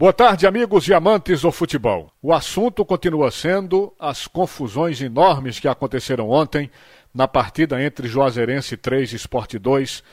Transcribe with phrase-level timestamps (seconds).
[0.00, 2.12] Boa tarde, amigos e amantes do futebol.
[2.22, 6.70] O assunto continua sendo as confusões enormes que aconteceram ontem
[7.12, 10.04] na partida entre Juazeirense 3 e Sport 2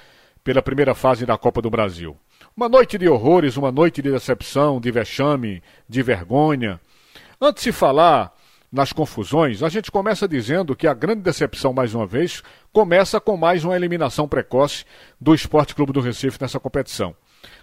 [0.44, 2.18] pela primeira fase da Copa do Brasil.
[2.58, 6.82] Uma noite de horrores, uma noite de decepção, de vexame, de vergonha.
[7.40, 8.34] Antes de falar
[8.72, 12.42] nas confusões, a gente começa dizendo que a grande decepção, mais uma vez,
[12.74, 14.84] começa com mais uma eliminação precoce
[15.22, 17.16] do Esporte Clube do Recife nessa competição.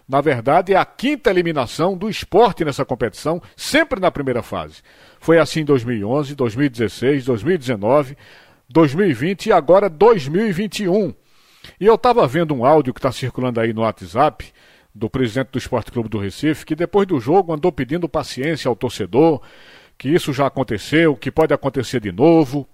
[0.08, 4.82] Na verdade, é a quinta eliminação do esporte nessa competição, sempre na primeira fase.
[5.20, 8.16] Foi assim em 2011, 2016, 2019,
[8.68, 11.14] 2020 e agora 2021.
[11.80, 14.52] E eu estava vendo um áudio que está circulando aí no WhatsApp
[14.94, 18.76] do presidente do Esporte Clube do Recife, que depois do jogo andou pedindo paciência ao
[18.76, 19.40] torcedor,
[19.96, 22.68] que isso já aconteceu, que pode acontecer de novo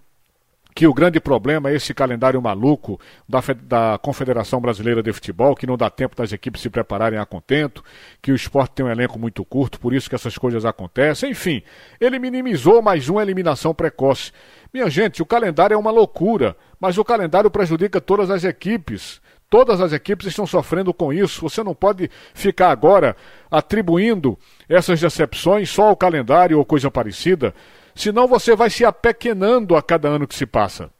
[0.78, 5.66] que o grande problema é esse calendário maluco da, da, Confederação Brasileira de Futebol, que
[5.66, 7.82] não dá tempo das equipes se prepararem a contento,
[8.23, 11.33] que o esporte tem um elenco muito curto, por isso que essas coisas acontecem.
[11.33, 11.64] Enfim,
[12.00, 14.30] ele minimizou mais uma eliminação precoce.
[14.72, 19.20] Minha gente, o calendário é uma loucura, mas o calendário prejudica todas as equipes.
[19.50, 21.41] Todas as equipes estão sofrendo com isso.
[21.41, 23.16] Você não pode ficar agora
[23.50, 24.38] atribuindo
[24.69, 27.53] essas decepções só ao calendário ou coisa parecida
[28.02, 30.91] senão você vai se apequenando a cada ano que se passa.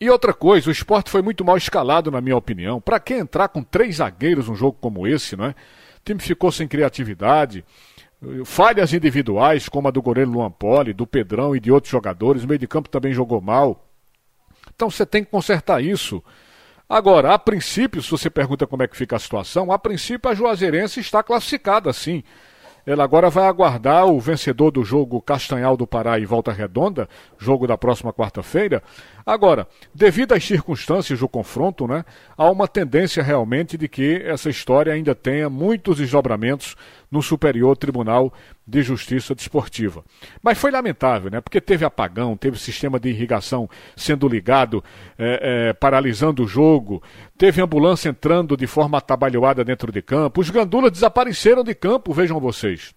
[0.00, 2.80] E outra coisa, o esporte foi muito mal escalado, na minha opinião.
[2.80, 5.50] Para que entrar com três zagueiros num jogo como esse, não é?
[5.50, 5.54] O
[6.04, 7.64] time ficou sem criatividade,
[8.44, 12.42] falhas individuais, como a do goleiro Luan Poli, do Pedrão e de outros jogadores.
[12.42, 13.86] O meio de campo também jogou mal.
[14.74, 16.22] Então você tem que consertar isso.
[16.88, 20.34] Agora, a princípio, se você pergunta como é que fica a situação, a princípio a
[20.34, 22.24] Juazeirense está classificada, sim.
[22.84, 27.66] Ela agora vai aguardar o vencedor do jogo Castanhal do Pará e Volta Redonda, jogo
[27.66, 28.82] da próxima quarta-feira.
[29.24, 32.04] Agora, devido às circunstâncias do confronto, né,
[32.36, 36.76] há uma tendência realmente de que essa história ainda tenha muitos desdobramentos
[37.12, 38.32] no Superior Tribunal
[38.66, 40.02] de Justiça Desportiva.
[40.42, 41.42] Mas foi lamentável, né?
[41.42, 44.82] Porque teve apagão, teve sistema de irrigação sendo ligado,
[45.18, 47.02] é, é, paralisando o jogo,
[47.36, 52.40] teve ambulância entrando de forma atabalhoada dentro de campo, os gandulas desapareceram de campo, vejam
[52.40, 52.94] vocês.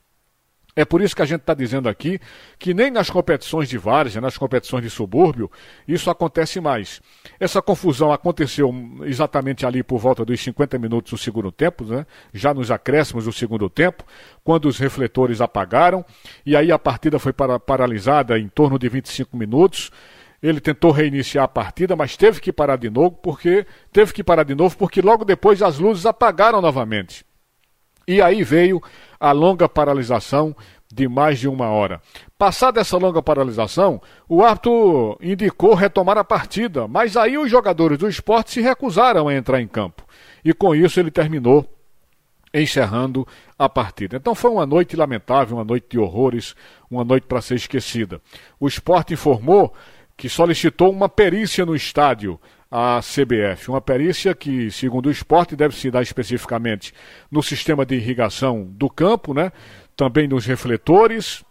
[0.75, 2.19] É por isso que a gente está dizendo aqui
[2.59, 5.50] que nem nas competições de várzea, nas competições de subúrbio,
[5.88, 7.02] isso acontece mais.
[7.40, 12.06] Essa confusão aconteceu exatamente ali por volta dos 50 minutos do segundo tempo, né?
[12.34, 14.03] já nos acréscimos do segundo tempo,
[14.44, 16.03] quando os refletores apagaram,
[16.46, 19.92] e aí a partida foi para, paralisada em torno de 25 minutos.
[20.44, 24.44] Ele tentou reiniciar a partida, mas teve que parar de novo, porque teve que parar
[24.44, 27.25] de novo porque logo depois as luzes apagaram novamente.
[28.08, 28.82] E aí veio
[29.20, 30.56] a longa paralisação
[30.94, 32.02] de mais de uma hora.
[32.38, 38.08] Passada essa longa paralisação, o árbitro indicou retomar a partida, mas aí os jogadores do
[38.08, 40.04] esporte se recusaram a entrar em campo.
[40.44, 41.68] E com isso ele terminou
[42.54, 43.28] encerrando
[43.60, 44.16] a partida.
[44.16, 46.56] Então foi uma noite lamentável, uma noite de horrores,
[46.90, 48.22] uma noite para ser esquecida.
[48.60, 49.74] O esporte informou
[50.18, 52.40] que solicitou uma perícia no estádio
[52.72, 53.70] a CBF.
[53.70, 56.94] Uma perícia que, segundo o esporte, deve se dar especificamente
[57.31, 59.52] no sistema de irrigação do campo, né?
[59.96, 61.44] também nos refletores,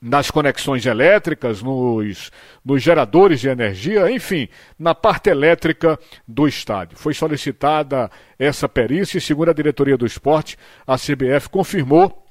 [0.00, 2.30] nas conexões elétricas, nos,
[2.64, 4.48] nos geradores de energia, enfim,
[4.78, 6.98] na parte elétrica do estádio.
[6.98, 12.26] Foi solicitada essa perícia e, segundo a diretoria do esporte, a CBF confirmou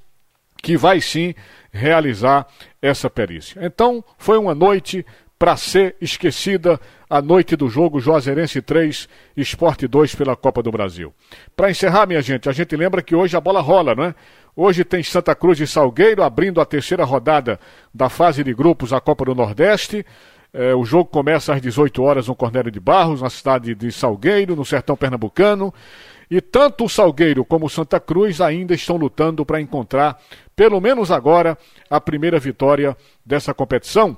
[0.62, 1.34] que vai sim
[1.72, 2.46] realizar
[2.82, 3.66] essa perícia.
[3.66, 5.06] Então, foi uma noite
[5.42, 6.80] para ser esquecida
[7.10, 11.12] a noite do jogo Juazeirense 3, Esporte 2 pela Copa do Brasil.
[11.56, 14.16] Para encerrar, minha gente, a gente lembra que hoje a bola rola, não é?
[14.56, 17.60] Hoje tem Santa Cruz e Salgueiro abrindo a terceira rodada
[17.92, 20.06] da fase de grupos da Copa do Nordeste.
[20.54, 24.56] É, o jogo começa às 18 horas no Cornélio de Barros, na cidade de Salgueiro,
[24.56, 25.74] no sertão pernambucano.
[26.30, 30.22] E tanto o Salgueiro como o Santa Cruz ainda estão lutando para encontrar,
[30.56, 31.58] pelo menos agora,
[31.90, 34.16] a primeira vitória dessa competição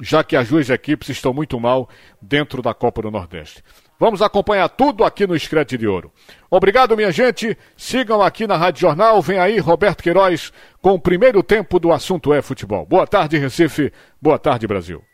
[0.00, 1.88] já que as duas equipes estão muito mal
[2.20, 3.62] dentro da Copa do Nordeste.
[3.98, 6.12] Vamos acompanhar tudo aqui no Escrete de Ouro.
[6.48, 7.58] Obrigado, minha gente.
[7.76, 9.20] Sigam aqui na Rádio Jornal.
[9.20, 12.86] Vem aí Roberto Queiroz com o primeiro tempo do assunto é futebol.
[12.86, 13.92] Boa tarde, Recife.
[14.22, 15.07] Boa tarde, Brasil.